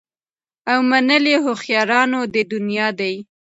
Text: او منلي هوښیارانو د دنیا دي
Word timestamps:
او 0.71 0.79
منلي 0.89 1.35
هوښیارانو 1.43 2.19
د 2.33 2.35
دنیا 2.53 2.87
دي 2.99 3.13